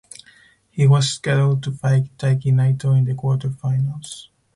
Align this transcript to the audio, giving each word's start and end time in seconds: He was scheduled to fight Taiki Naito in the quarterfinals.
He 0.71 0.87
was 0.87 1.11
scheduled 1.11 1.61
to 1.61 1.71
fight 1.71 2.17
Taiki 2.17 2.51
Naito 2.51 2.97
in 2.97 3.05
the 3.05 3.13
quarterfinals. 3.13 4.29